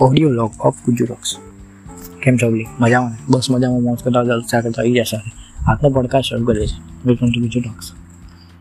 [0.00, 1.36] Audio log of ગુજરોક્સ
[2.22, 3.12] કેમ છો બલી મજામાં?
[3.28, 5.16] બસ મજામાં, મોજ કરતા જલસા કરતા આવી જશે
[5.66, 7.92] આજનો પડકાર શરૂ કરે છે વેલકમ ટુ ગુજરોક્સ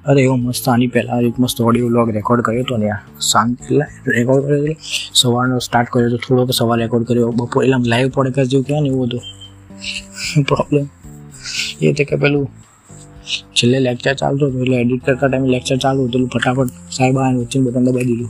[0.06, 3.20] અરે, એવો મસ્ત આની પહેલાં એક મસ્ત ઓડિયો લોગ રેકોર્ડ કર્યો હતો ને યાર.
[3.22, 4.74] શાંત એટલે રેકોર્ડ કર્યો હતો
[5.14, 7.32] સવારનો સ્ટાર્ટ કર્યો હતો થોડોક સવાર રેકોર્ડ કર્યો.
[7.32, 9.22] બપોર એટલે લાઈવ પોડકાસ્ટ જેવું કહેવાય ને એવું હતું.
[10.44, 10.86] પ્રોબ્લેમ
[11.82, 12.50] એ તે કે પેલું
[13.56, 16.22] છેલ્લે લેક્ચર ચાલતો હતો, એટલે એડિટ કરતા ટાઈમે લેક્ચર ચાલુ હતું.
[16.22, 18.30] એટલે ફટાફટ સાહેબ આ વચ્ચે બટન દબાવી દીધું.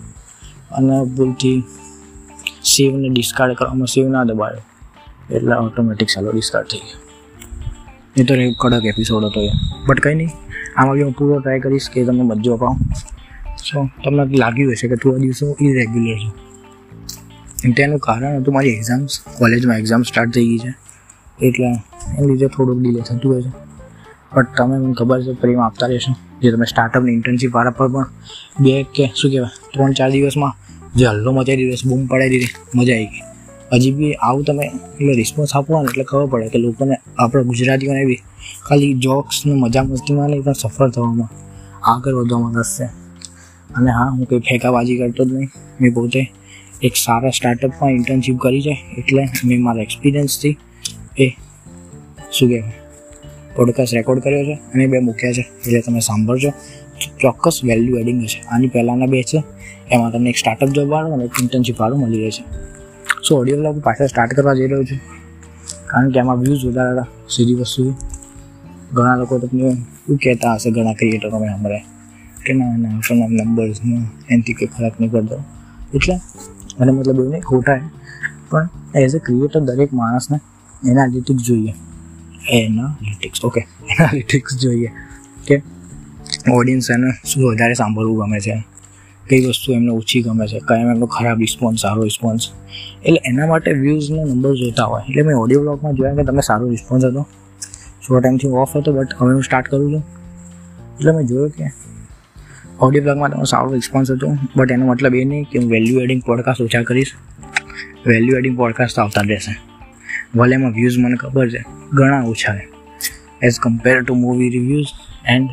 [0.71, 1.63] અને ભૂલથી
[2.65, 4.61] સેવને ડિસ્કાર્ડ કરવામાં સેવ ના દબાયો.
[5.35, 7.01] એટલે ઓટોમેટિક ચાલો ડિસ્કાર્ડ થઈ ગયો.
[8.17, 9.49] એ તો કડક એપિસોડ હતો એ.
[9.87, 10.29] બટ કંઈ નહીં.
[10.77, 12.77] આમાં બી હું પૂરો ટ્રાય કરીશ કે તમને મજો અપાવું.
[13.57, 17.71] સો તમને લાગ્યું હશે કે થોડા દિવસો ઇરેગ્યુલર છે.
[17.71, 20.73] તેનું કારણ હતું મારી એક્ઝામ્સ કોલેજમાં એક્ઝામ સ્ટાર્ટ થઈ ગઈ છે.
[21.45, 23.51] એટલે એના લીધે થોડુંક ડિલે થતું હોય છે.
[24.35, 26.15] બટ તમે મને ખબર છે, પ્રેમ આપતા રહેશો.
[26.41, 28.05] જે તમે સ્ટાર્ટઅપની ઇન્ટર્નશીપ વાળા પર પણ
[28.59, 30.53] બે કે શું કહેવાય, ત્રણ ચાર દિવસમાં
[30.95, 33.23] જે હલ્લો મચાવી દીધો, બૂમ પડાવી દીધી, મજા આવી ગઈ.
[33.73, 38.15] હજી બી આવું તમે એટલે રિસ્પોન્સ આપવાનો એટલે ખબર પડે કે લોકોને, આપણે ગુજરાતીઓને બી
[38.69, 41.29] ખાલી જોક્સને મજા મસ્તીમાં નહીં, પણ સફળ થવામાં,
[41.83, 42.83] આગળ વધવામાં રસ છે.
[43.75, 45.49] અને હા, હું કંઈ ફેંકાબાજી કરતો જ નહીં.
[45.81, 46.31] મેં પોતે
[46.83, 50.57] એક સારા સ્ટાર્ટઅપમાં ઇન્ટર્નશીપ કરી છે, એટલે મેં મારા એક્સપિરિયન્સથી
[51.19, 51.29] એ
[52.31, 52.71] શું કહેવાય
[53.55, 56.49] પોડકાસ્ટ રેકોર્ડ કર્યો છે અને બે મૂક્યા છે, એટલે તમે સાંભળજો.
[57.21, 58.39] ચોક્કસ વેલ્યુ એડિંગ હશે.
[58.39, 59.43] આની પહેલાંના બે છે.
[59.91, 62.43] એમાં તમને એક સ્ટાર્ટઅપ જોબ વાળો અને એક ઇન્ટર્નશીપ વાળો મળી રહે છે.
[63.27, 64.99] સો ઓડિયો બ્લોગ પાછળ સ્ટાર્ટ કરવા જઈ રહ્યો છું.
[65.87, 67.95] કારણ કે એમાં વ્યૂઝ વધારે હતા, સીધી વસ્તુ.
[68.93, 71.79] ઘણા લોકો તમને એવું કહેતા હશે, ઘણા ક્રિએટરો મેં સાંભળે
[72.45, 73.81] કે ના ના આપણા નંબર્સ
[74.31, 75.43] એનાથી કંઈ ફરક નહીં પડતો.
[75.93, 76.19] એટલે
[76.79, 77.89] મને મતલબ એવું નહીં ખોટા
[78.49, 80.39] પણ એઝ અ ક્રિએટર દરેક માણસને
[80.89, 81.73] એનાલિટિક્સ જોઈએ.
[82.49, 84.91] એનાલિટિક્સ ઓકે એનાલિટિક્સ જોઈએ.
[85.47, 85.61] કે
[86.51, 88.74] ઓડિયન્સ એને શું વધારે સાંભળવું ગમે છે.
[89.29, 92.49] કઈ વસ્તુ એમને ઓછી ગમે છે કયા એમનો ખરાબ રિસ્પોન્સ સારો રિસ્પોન્સ
[93.05, 95.01] એટલે એના માટે વ્યૂઝનો નંબર જોતા હોય.
[95.09, 97.27] એટલે મેં ઓડિયો બ્લોગમાં જોયા કે તમે સારો રિસ્પોન્સ હતો.
[98.07, 100.03] થોડા ટાઈમથી ઓફ હતો બટ હવે હું સ્ટાર્ટ કરું છું.
[100.99, 101.71] એટલે મેં જોયું કે
[102.81, 106.21] ઓડિયો બ્લોગમાં તમારો સારો રિસ્પોન્સ હતો બટ એનો મતલબ એ નહીં કે હું વેલ્યુ એડિંગ
[106.23, 107.11] પોડકાસ્ટ ઓછા કરીશ.
[108.07, 109.55] વેલ્યુ એડિંગ પોડકાસ્ટ આવતા રહેશે.
[110.35, 111.63] ભલે એમાં વ્યૂઝ મને ખબર છે,
[111.93, 112.67] ઘણા ઓછા છે.
[113.41, 114.85] As compare to movie reviews
[115.25, 115.49] and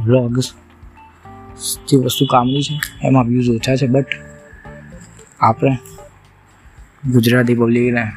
[0.00, 0.52] vlogs
[1.88, 4.06] જે વસ્તુ કામની છે, એમાં વ્યૂઝ ઓછા છે બટ
[5.40, 5.78] આપણે
[7.10, 8.12] ગુજરાતી પબ્લિકને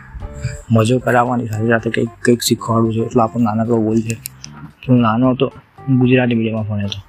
[0.72, 4.18] મજો કરાવવાની સાથે સાથે કંઈક કંઈક શીખવાડવું છે, એટલે આપણો નાનકડો ગોલ છે.
[4.90, 5.52] હું નાનો હતો
[5.90, 7.02] ગુજરાતી મીડિયમમાં ભણ્યો હતો.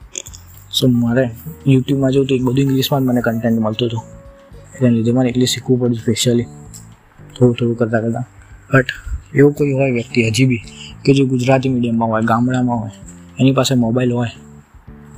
[0.72, 1.30] સો મારે
[1.66, 4.02] યુટ્યુબમાં જોઉં તો એક બધું ઇંગ્લિશમાં જ મને કન્ટેન્ટ મળતું હતું.
[4.80, 6.44] એના લીધે મારે એટલી શીખવું પડ્યું સ્પેશિયલી
[7.38, 8.24] થોડું થોડું કરતાં કરતાં.
[8.74, 8.86] બટ
[9.34, 10.62] એવો કોઈ હોય વ્યક્તિ, હજી બી,
[11.04, 12.90] કે જે ગુજરાતી મીડિયમમાં હોય, ગામડામાં હોય,
[13.40, 14.28] એની પાસે મોબાઈલ હોય.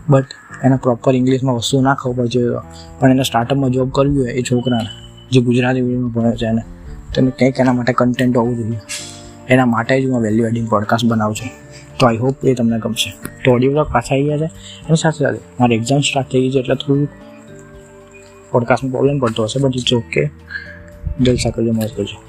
[0.08, 0.26] બટ
[0.64, 2.56] એને પ્રોપર ઇંગ્લિશમાં વસ્તુ ના ખબર જોઈએ
[2.98, 4.88] પણ એને સ્ટાર્ટઅપમાં જોબ કરવી હોય એ છોકરાને,
[5.30, 6.62] જે ગુજરાતી મીડિયમમાં ભણ્યો છે એને
[7.14, 8.80] તેને કંઈક એના માટે કન્ટેન્ટ હોવું જોઈએ.
[9.48, 11.50] એના માટે જ હું વેલ્યુ એડિંગ પોડકાસ્ટ બનાવું છું.
[11.98, 13.10] તો આઈ હોપ એ તમને ગમશે.
[13.44, 14.44] તો ઓડિયો બ્લોગ પાછા આવી ગયા છે.
[14.44, 17.08] એની સાથે સાથે મારી એક્ઝામ સ્ટાર્ટ થઈ ગઈ છે એટલે થોડું
[18.50, 20.30] પોડકાસ્ટમાં પ્રોબ્લેમ પડતો હશે બટ ઇટ્સ ઓકે
[21.20, 22.22] જલસા કરજો મોજ કરજો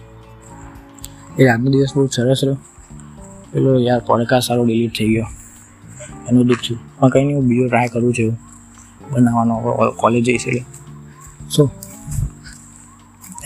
[1.39, 2.57] એ આજનો દિવસ બહુ સરસ રહ્યો.
[3.53, 5.25] પેલો યાર પોડકાસ્ટ સારો ડિલીટ થઈ ગયો.
[6.29, 8.31] એનું દુઃખ થયું પણ કંઈ નહીં હું બીજો ટ્રાય કરું છું.
[9.11, 9.55] બનાવવાનો
[9.97, 10.63] કોલેજ જઈશ એટલે.
[11.55, 11.69] સો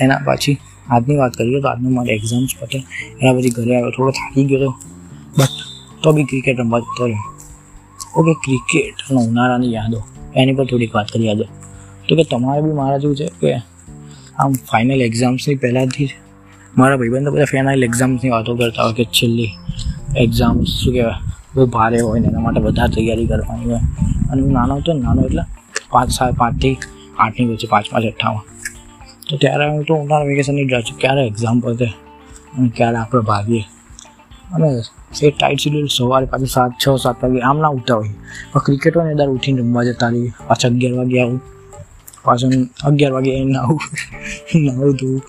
[0.02, 0.58] એના પછી
[0.90, 2.78] આજની વાત કરીએ તો આજનું મારી એક્ઝામ્સ પતે.
[3.22, 4.72] એના પછી ઘરે આવ્યો, થોડો થાકી ગયો હતો
[5.38, 7.24] બટ તો બી ક્રિકેટ રમવા જતો રહ્યો.
[8.16, 10.00] ઓકે ક્રિકેટ અને ઉનાળાની યાદો.
[10.36, 11.46] એની પર થોડીક વાત કરી આજે.
[12.10, 13.54] તો કે તમારે બી મારા જેવું છે કે
[14.40, 16.10] આમ ફાઇનલ એક્ઝામ્સની પહેલાંથી જ
[16.78, 19.50] મારા ભાઈબંધો બધા ફાઇનલ એક્ઝામ્સની વાતો કરતા હોય કે છેલ્લી
[20.18, 21.31] એક્ઝામ્સ શું કહેવાય?
[21.56, 23.80] ભારે હોય ને એના માટે વધારે તૈયારી કરવાની હોય.
[24.32, 25.42] અને હું નાનો હતો ને, નાનો એટલે
[25.90, 26.78] પાંચ સાત પાંચથી
[27.20, 28.44] આઠની વચ્ચે, પાંચ પાંચ, અઠ્ઠામાં.
[29.30, 31.00] તો ત્યારે હું તો ઉનાળા વેકેશનની જ છું.
[31.00, 31.86] ક્યારે એક્ઝામ પતે
[32.60, 33.64] અને ક્યારે આપણે ભાગીએ.
[34.54, 34.82] અને
[35.24, 38.10] એ ટાઈટ શેડ્યુલ સવારે પાછું સાત, છ, સાત વાગે આમ ના ઉઠતા હોય
[38.52, 40.34] પણ ક્રિકેટ હોય ને દર ઉઠીને રમવા જતા રહીએ.
[40.48, 41.42] પાછા અગિયાર વાગે આવું.
[42.24, 42.52] પાછું
[42.84, 43.80] અગિયાર વાગે નાવું
[44.56, 45.22] નાવું તું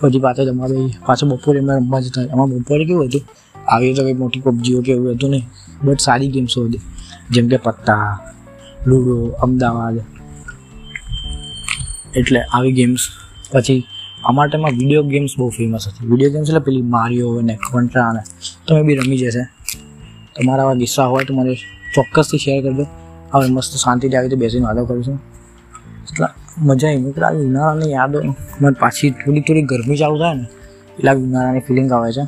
[0.00, 3.20] પછી પાછા જમવા બે પાછું બપોરે અમે રમવા જતા એમાં બપોરે કેવું હતું?
[3.68, 5.44] આવી તો કંઈ મોટી પબજીઓ કે એવું હતું નહીં.
[5.84, 6.80] બટ સારી ગેમ્સો હતી
[7.30, 8.18] જેમ કે પત્તા,
[8.86, 10.00] લૂડો, અમદાવાદ.
[12.16, 13.00] એટલે આવી ગેમ્સ
[13.52, 13.84] પછી
[14.24, 16.06] અમારા ટાઈમમાં વીડિયો ગેમ્સ બહુ ફેમસ હતી.
[16.06, 18.20] વીડિયો ગેમ્સ એટલે પેલી મારીઓ ને કોન્ટ્રા ને.
[18.68, 19.42] તમે બી રમી જશે.
[20.36, 21.54] તમારા આવા કિસ્સા હોય તો મને
[21.94, 22.86] ચોક્કસથી શેર કરજો.
[23.32, 25.20] હવે મસ્ત શાંતિથી આવી રીતે બેસીને વાતો કરીશું.
[26.12, 26.96] એટલા મજા આવી.
[26.96, 28.22] નીકળે આવી ઉનાળાની યાદો.
[28.60, 30.46] મને પાછી થોડી થોડી ગરમી ચાલુ થાય ને,
[30.98, 32.24] એટલે ઉનાળાની ફિલિંગ આવે છે.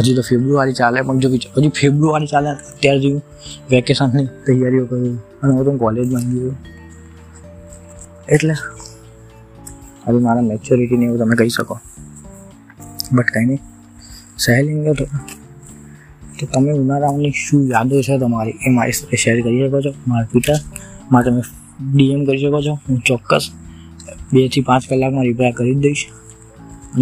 [0.00, 3.22] હજી તો ફેબ્રુઆરી ચાલે, પણ જો હજી ફેબ્રુઆરી ચાલે, અત્યારે જેવું
[3.70, 5.14] વેકેશનની તૈયારીઓ કરી.
[5.42, 6.52] અને હું તો કોલેજમાં ગયો.
[8.34, 8.54] એટલે
[10.04, 11.74] હવે મારા મેચ્યોરિટીને એવું તમે કહી શકો.
[13.12, 13.60] બટ કંઈ નહીં.
[14.38, 14.84] સહેલિંગ
[16.38, 18.56] તો તમે ઉનાળાઓની શું યાદો છે તમારી?
[18.66, 19.92] એ મારી સાથે શેર કરી શકો છો.
[20.08, 21.42] મારા ટ્વિટરમાં તમે
[21.92, 22.74] ડીએમ કરી શકો છો.
[22.86, 23.44] હું ચોક્કસ
[24.32, 26.04] બેથી પાંચ કલાકમાં રિપ્લાય કરી દઈશ.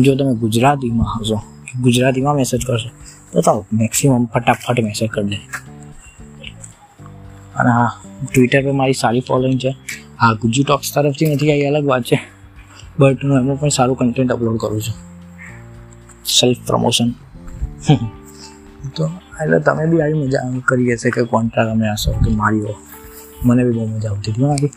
[0.05, 1.39] જો તમે ગુજરાતીમાં હશો
[1.81, 2.91] ગુજરાતીમાં મેસેજ કરશો.
[3.33, 5.37] તો તો મેક્સિમમ ફટાફટ મેસેજ કરી દે.
[7.57, 7.91] અને હા
[8.35, 9.77] ટ્વિટર પર મારી સારી ફોલોઈંગ છે.
[10.21, 12.19] હા ગુજુ ટોક્સ તરફથી નથી આવી અલગ વાત છે.
[12.99, 14.95] બટ હું એમાં પણ સારું કન્ટેન્ટ અપલોડ કરું છું.
[16.41, 17.11] સેલ્ફ પ્રમોશન
[18.97, 19.11] તો
[19.43, 22.63] એટલે તમે બી આવી મજા કરી હશે કે કોન્ટ્રા તમે હશો, કે મારી
[23.45, 24.71] મને બી બહુ મજા આવતી હતી મારી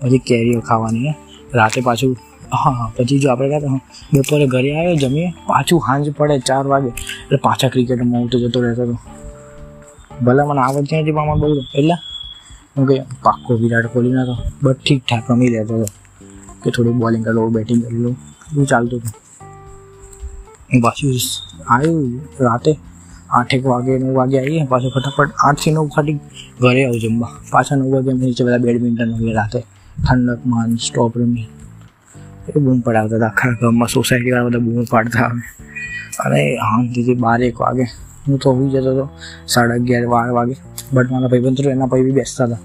[0.00, 1.14] પછી કેરીઓ ખાવાની
[1.54, 2.16] રાતે પાછું
[2.52, 3.80] હા હા, પછી જો આપણે કહેતા
[4.14, 8.62] બપોરે ઘરે આવ્યો જમીએ, પાછું સાંજ પડે ચાર વાગે, એટલે પાછા ક્રિકેટમાં હું તો જતો
[8.62, 8.96] રહેતો હતો.
[10.24, 11.96] ભલે મને આવડતી નથી, પણ મને બહુ એટલે,
[12.76, 15.88] હું કે પાક્કો વિરાટ કોહલીના તો બટ ઠીક ઠાક રમી લેતો હતો.
[16.62, 18.14] કે થોડી બોલિંગ કરી લઉં બેટિંગ કરી લઉં,
[18.52, 19.12] એવું ચાલતું હતું.
[20.80, 21.10] પાછું
[21.68, 22.72] આવ્યું રાતે,
[23.30, 26.18] આઠેક વાગે, નવ વાગે આવીએ, પાછું ફટાફટ આઠથી નવ ખાલી
[26.60, 27.32] ઘરે આવું જમવા.
[27.52, 29.60] પાછા નવ વાગે અમે નીચે બધા બેડમિન્ટન રમીએ રાતે.
[29.96, 31.46] ઠંડકમાં સ્ટોપ રમીએ.
[31.46, 31.48] એ
[32.56, 35.42] બૂમ પડાવતા હતા આખા ગામમાં સોસાયટીવાળા બધા બૂમ પાડતા આવે
[36.24, 37.84] અને આમથી બાર એક વાગે
[38.24, 39.06] હું તો હોઈ જતો હતો
[39.46, 40.54] સાડા અગિયાર બાર વાગે
[40.92, 42.60] બટ મારા ભાઈબંધ તો એના પછી બી બેસતા હતા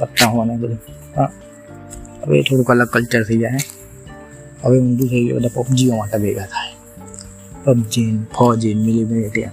[0.00, 1.28] પત્તા હોવાને બધું પણ
[2.24, 3.62] હવે થોડુંક અલગ કલ્ચર થઈ જાય
[4.62, 6.74] હવે ઊંધું થઈ ગયું બધા પબજીઓ માટે ભેગા થાય
[7.66, 9.48] પબજી ફોજી મિલી મિલિટી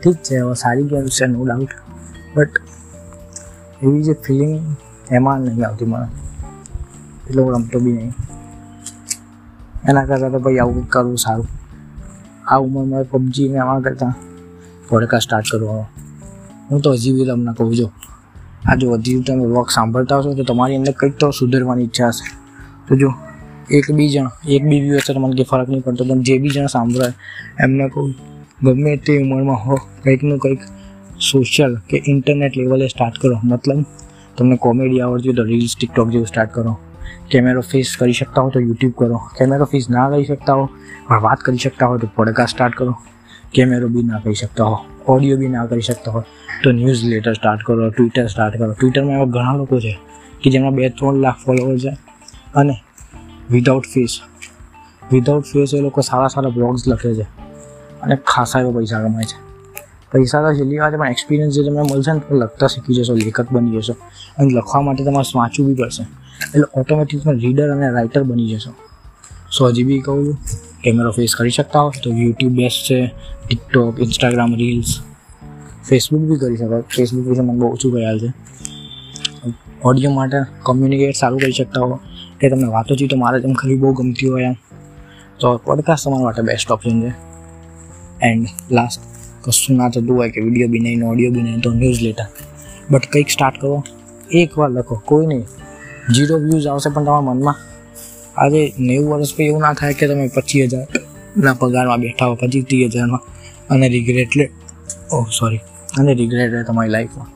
[0.00, 1.74] ઠીક છે હવે સારી ગેમ છે નો ડાઉટ
[2.34, 2.54] બટ
[3.82, 4.54] એવી જે ફિલિંગ
[5.10, 6.06] એમાં નહીં આવતી મને
[7.26, 8.25] એટલે હું રમતો બી નહીં
[9.88, 11.46] એના કરતાં તો ભાઈ આવું કરવું સારું.
[12.46, 14.14] આ ઉંમરમાં પબજી ને એમાં કરતાં
[14.88, 15.86] પોડકાસ્ટ સ્ટાર્ટ કરવો
[16.70, 17.92] હું તો હજી બી તમને કહું છું.
[18.68, 22.36] આ જો હજી તમે વર્ક સાંભળતા હશો તો તમારી અંદર કંઈક તો સુધરવાની ઈચ્છા હશે.
[22.88, 23.14] તો જો,
[23.70, 26.04] એક બી જણ, એક બી વ્યૂ હશે તમને મને કંઈ ફરક નહીં પડતો.
[26.04, 27.12] પણ જે બી જણ સાંભળે,
[27.60, 28.14] એમને કહું
[28.62, 30.60] ગમે તે ઉંમરમાં હો કંઈકનું કંઈક
[31.20, 33.40] સોશિયલ કે ઇન્ટરનેટ લેવલે સ્ટાર્ટ કરો.
[33.44, 33.84] મતલબ,
[34.36, 36.78] તમને કોમેડી આવડતી હોય તો રીલ્સ ટિકટોક જેવું સ્ટાર્ટ કરો.
[37.30, 39.18] કેમેરો ફેસ કરી શકતા હો તો યુટ્યુબ કરો.
[39.38, 40.64] કેમેરો ફેસ ના કરી શકતા હો,
[41.08, 42.96] પણ વાત કરી શકતા હો તો પોડકાસ્ટ સ્ટાર્ટ કરો.
[43.54, 46.24] કેમેરો બી ના કરી શકતા હો ઓડિયો બી ના કરી શકતા હોય
[46.62, 48.72] તો ન્યૂઝ લેટર સ્ટાર્ટ કરો ટ્વિટર સ્ટાર્ટ કરો.
[48.72, 49.98] ટ્વિટરમાં એવા ઘણા લોકો છે
[50.42, 51.96] કે જેમાં બે ત્રણ લાખ ફોલોવર છે
[52.54, 52.74] અને
[53.50, 54.20] વિધાઉટ ફેસ
[55.12, 57.26] વિધાઉટ ફેસ એ લોકો સારા સારા બ્લોગ્સ લખે છે
[58.02, 59.45] અને ખાસા એવા પૈસા કમાય છે.
[60.12, 63.52] પૈસા તો છેલ્લી વાત પણ એક્સપિરિયન્સ જે તમને મળશે ને, તો લખતા શીખી જશો, લેખક
[63.52, 63.92] બની જશો.
[64.38, 66.02] અને લખવા માટે તમારે વાંચવું બી પડશે.
[66.54, 68.70] એટલે ઓટોમેટિક તમે રીડર અને રાઇટર બની જશો.
[69.58, 70.38] સો હજી બી કહું છું
[70.82, 73.14] કેમેરો ફેસ કરી શકતા હો, તો યુટ્યુબ બેસ્ટ છે
[73.48, 75.00] ટિકટોક ઇન્સ્ટાગ્રામ રીલ્સ
[75.88, 78.32] ફેસબુક બી કરી શકો ફેસબુક વિશે મને બહુ ઓછું ખ્યાલ છે.
[79.84, 82.00] ઓડિયો માટે કમ્યુનિકેટ સારું કરી શકતા હો.
[82.40, 84.52] કે તમને વાતોચીતો મારે તેમ ખરી બહુ ગમતી હોય એમ.
[85.40, 87.14] તો પોડકાસ્ટ તમારા માટે બેસ્ટ ઓપ્શન છે.
[88.22, 89.15] એન્ડ લાસ્ટ
[89.46, 92.26] કશું ના થતું હોય કે વીડિયો બી નહીં ઓડિયો બી નહીં તો ન્યૂઝ લેટર
[92.90, 93.84] બટ કંઈક સ્ટાર્ટ કરો.
[94.32, 95.46] એકવાર લખો, કોઈ નહીં.
[96.14, 97.56] જીરો વ્યૂઝ આવશે પણ તમારા મનમાં.
[98.36, 102.64] આજે નેવું વર્ષ પછી એવું ના થાય કે તમે પચીસ હજારના પગારમાં બેઠા હો, પચીસ
[102.68, 103.22] ત્રીસ હજારમાં.
[103.70, 104.46] અને રિગ્રેટ લે.
[105.12, 105.60] ઓહ સોરી
[105.98, 107.30] અને રિગ્રેટ રહે તમારી લાઈફમાં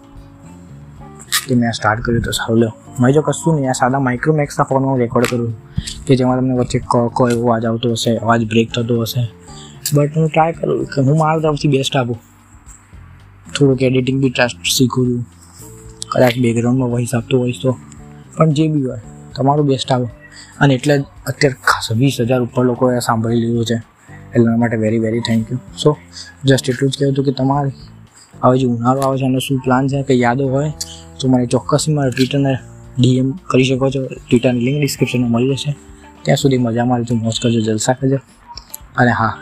[1.48, 2.74] કે મેં સ્ટાર્ટ કર્યું તો સારું લ્યો.
[3.00, 5.52] મેં જો કશું નહીં, આ સાદા માઇક્રોમેક્સના ફોનમાં હું રેકોર્ડ કરું
[6.06, 6.78] કે જેમાં તમને વચ્ચે
[7.16, 9.22] કો એવો અવાજ આવતો હશે, અવાજ બ્રેક થતો હશે.
[9.94, 12.18] બટ હું ટ્રાય કરું કે હું મારા તરફથી બેસ્ટ આપું.
[13.54, 15.22] થોડુંક એડિટિંગ બી ટ્રસ્ટ શીખું છું.
[16.12, 17.76] કદાચ બેકગ્રાઉન્ડમાં વોઇસ આપતો હોઈશ તો.
[18.36, 19.00] પણ જે બી હોય,
[19.36, 20.08] તમારું બેસ્ટ આવે
[20.60, 20.94] અને એટલે
[21.26, 23.78] અત્યારે વીસ હજાર ઉપર લોકોએ સાંભળી લીધું છે.
[24.34, 25.96] એટલા માટે very very thank you so
[26.44, 27.70] just એટલું જ કહેવું હતું કે તમારે
[28.42, 30.72] હવે જે ઉનાળો આવે છે, એનો શું પ્લાન છે કે યાદો હોય,
[31.20, 32.54] તો મને ચોક્કસથી મારા ટ્વિટરને
[32.98, 34.00] ડીએમ કરી શકો છો.
[34.28, 35.76] ટ્વિટરની લિંક ડિસ્ક્રિપ્શનમાં મળી જશે.
[36.22, 38.18] ત્યાં સુધી મજા મારી તું મોજ કરજો, જલસા કરજો.
[38.96, 39.32] અને હા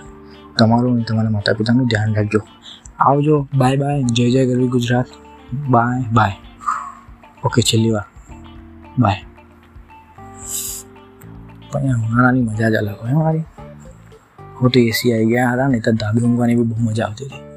[0.59, 2.41] તમારું અને તમારા માતા પિતાનું ધ્યાન રાખજો.
[2.99, 3.49] આવજો.
[3.57, 4.03] Bye bye.
[4.03, 5.07] જય જય ગરવી ગુજરાત.
[5.69, 6.33] Bye bye.
[7.45, 8.03] ઓકે, છેલ્લી વાર.
[8.99, 9.25] બાય.
[11.73, 13.43] પણ ઉનાળાની મજા જ અલગ હોય મારી.
[14.63, 17.49] હું તો એસી આવી ગયા હતા ને તો ધાબી ઊંઘવાની બી બહુ મજા આવતી હતી.